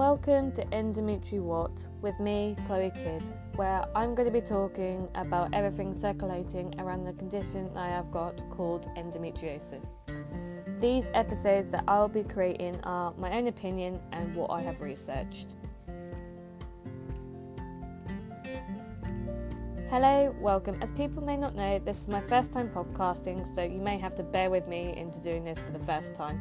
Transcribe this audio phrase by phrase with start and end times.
[0.00, 3.22] Welcome to Endometry What with me, Chloe Kidd,
[3.56, 8.42] where I'm going to be talking about everything circulating around the condition I have got
[8.48, 9.88] called endometriosis.
[10.80, 15.54] These episodes that I'll be creating are my own opinion and what I have researched.
[19.90, 20.78] Hello, welcome.
[20.80, 24.14] As people may not know, this is my first time podcasting, so you may have
[24.14, 26.40] to bear with me into doing this for the first time.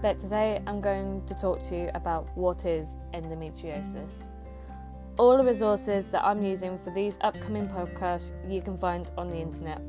[0.00, 4.26] But today I'm going to talk to you about what is endometriosis.
[5.18, 9.36] All the resources that I'm using for these upcoming podcasts you can find on the
[9.36, 9.80] internet.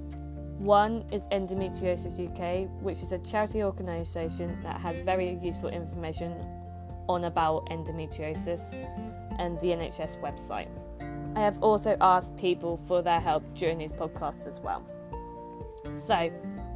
[0.58, 6.34] One is Endometriosis UK, which is a charity organisation that has very useful information
[7.08, 8.74] on about endometriosis
[9.38, 10.70] and the NHS website.
[11.36, 14.84] I have also asked people for their help during these podcasts as well.
[15.94, 16.30] So,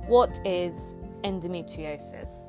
[0.07, 2.45] what is endometriosis?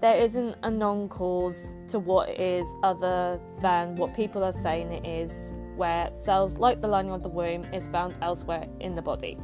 [0.00, 4.92] There isn't a non cause to what it is other than what people are saying
[4.92, 9.02] it is, where cells like the lining of the womb is found elsewhere in the
[9.02, 9.38] body.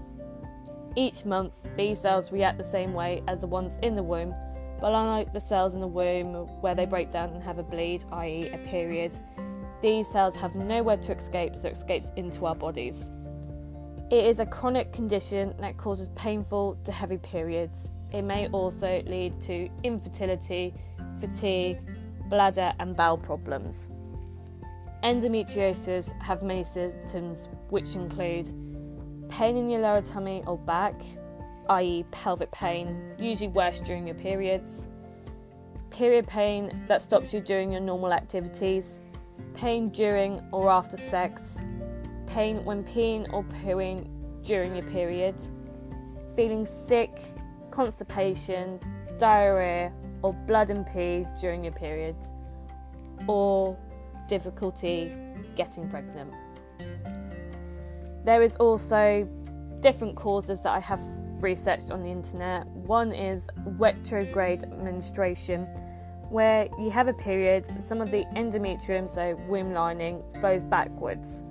[0.96, 4.34] Each month, these cells react the same way as the ones in the womb,
[4.80, 8.04] but unlike the cells in the womb where they break down and have a bleed,
[8.12, 9.12] i.e., a period,
[9.80, 13.08] these cells have nowhere to escape, so it escapes into our bodies.
[14.10, 17.88] It is a chronic condition that causes painful to heavy periods.
[18.10, 20.74] It may also lead to infertility,
[21.20, 21.78] fatigue,
[22.28, 23.88] bladder, and bowel problems.
[25.04, 28.46] Endometriosis have many symptoms, which include
[29.28, 31.00] pain in your lower tummy or back,
[31.68, 34.88] i.e., pelvic pain, usually worse during your periods,
[35.90, 38.98] period pain that stops you doing your normal activities
[39.54, 41.58] pain during or after sex,
[42.30, 44.08] pain when peeing or pooing
[44.42, 45.34] during your period,
[46.36, 47.10] feeling sick,
[47.70, 48.78] constipation,
[49.18, 49.92] diarrhea,
[50.22, 52.16] or blood and pee during your period,
[53.26, 53.76] or
[54.28, 55.12] difficulty
[55.56, 56.32] getting pregnant.
[58.24, 59.28] There is also
[59.80, 61.00] different causes that I have
[61.42, 62.66] researched on the internet.
[62.66, 65.64] One is retrograde menstruation
[66.28, 71.44] where you have a period, some of the endometrium, so womb lining, flows backwards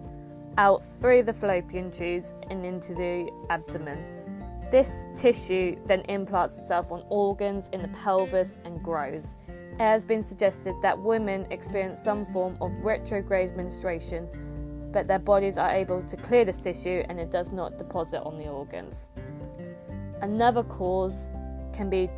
[0.59, 3.97] out through the fallopian tubes and into the abdomen.
[4.69, 9.37] This tissue then implants itself on organs in the pelvis and grows.
[9.47, 14.27] It has been suggested that women experience some form of retrograde menstruation,
[14.91, 18.37] but their bodies are able to clear this tissue and it does not deposit on
[18.37, 19.07] the organs.
[20.21, 21.29] Another cause
[21.71, 22.09] can be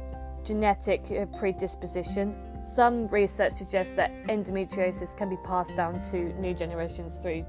[0.44, 1.06] genetic
[1.38, 7.46] predisposition, some research suggests that endometriosis can be passed down to new generations through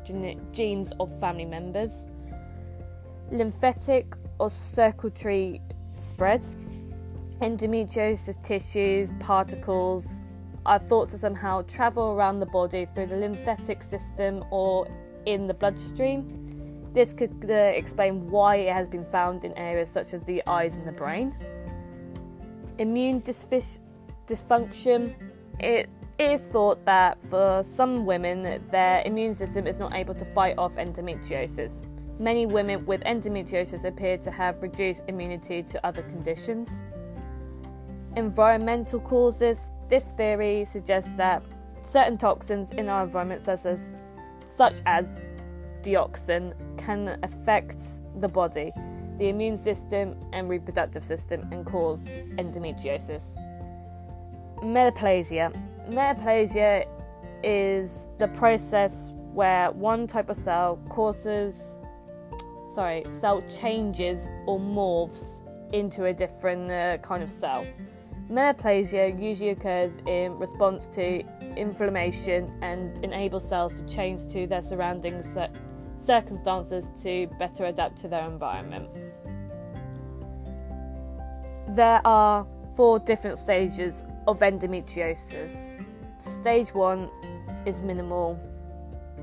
[0.53, 2.07] genes of family members.
[3.31, 5.61] Lymphatic or circulatory
[5.97, 6.43] spread.
[7.41, 10.21] Endometriosis tissues, particles
[10.65, 14.89] are thought to somehow travel around the body through the lymphatic system or
[15.27, 16.91] in the bloodstream.
[16.93, 20.77] This could uh, explain why it has been found in areas such as the eyes
[20.77, 21.35] and the brain.
[22.79, 23.82] Immune dysfunction
[24.27, 25.15] dysfunction,
[25.61, 25.89] it
[26.19, 30.75] is thought that for some women, their immune system is not able to fight off
[30.77, 31.83] endometriosis.
[32.19, 36.69] Many women with endometriosis appear to have reduced immunity to other conditions.
[38.17, 41.43] Environmental causes this theory suggests that
[41.83, 43.97] certain toxins in our environment, such as,
[44.45, 45.15] such as
[45.83, 47.81] dioxin, can affect
[48.21, 48.71] the body,
[49.19, 52.05] the immune system, and reproductive system and cause
[52.37, 53.37] endometriosis.
[54.63, 55.53] Metaplasia.
[55.91, 56.87] Metaplasia
[57.43, 61.79] is the process where one type of cell causes,
[62.73, 65.43] sorry, cell changes or morphs
[65.73, 67.67] into a different uh, kind of cell.
[68.31, 71.25] Metaplasia usually occurs in response to
[71.57, 75.23] inflammation and enables cells to change to their surrounding
[75.99, 78.89] circumstances to better adapt to their environment.
[81.69, 82.47] There are
[82.77, 85.73] four different stages of endometriosis.
[86.19, 87.11] Stage one
[87.67, 88.39] is minimal.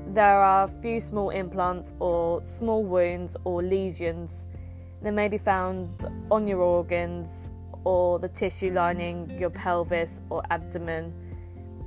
[0.08, 4.46] There are few small implants or small wounds or lesions
[5.02, 7.50] that may be found on your organs
[7.84, 11.12] or the tissue lining your pelvis or abdomen.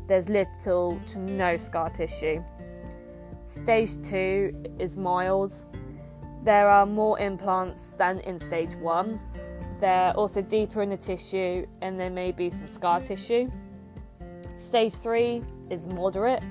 [0.08, 2.44] There's little to no scar tissue.
[3.44, 5.54] Stage two is mild.
[6.44, 9.20] There are more implants than in stage one,
[9.84, 13.52] they're also deeper in the tissue and there may be some scar tissue.
[14.56, 16.42] Stage three is moderate.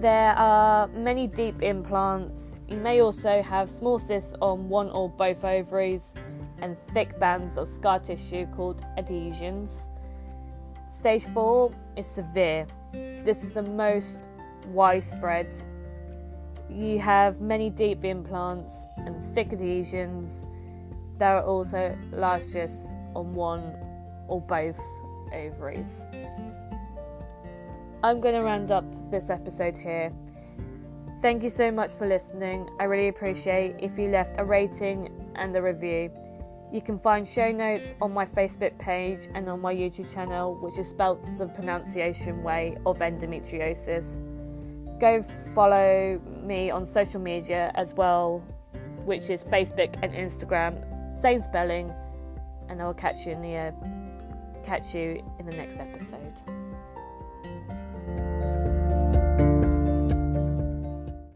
[0.00, 2.58] There are many deep implants.
[2.66, 6.12] You may also have small cysts on one or both ovaries
[6.60, 9.86] and thick bands of scar tissue called adhesions.
[10.88, 12.66] Stage four is severe.
[12.92, 14.26] this is the most
[14.66, 15.54] widespread.
[16.68, 20.48] You have many deep implants and thick adhesions.
[21.20, 23.76] There are also large cysts on one
[24.26, 24.80] or both
[25.34, 26.06] ovaries.
[28.02, 30.10] I'm going to round up this episode here.
[31.20, 32.70] Thank you so much for listening.
[32.80, 36.10] I really appreciate if you left a rating and a review.
[36.72, 40.78] You can find show notes on my Facebook page and on my YouTube channel, which
[40.78, 44.22] is spelled the pronunciation way of endometriosis.
[44.98, 45.22] Go
[45.54, 48.38] follow me on social media as well,
[49.04, 50.82] which is Facebook and Instagram,
[51.20, 51.92] same spelling,
[52.68, 53.72] and I will catch you in the uh,
[54.64, 56.69] catch you in the next episode.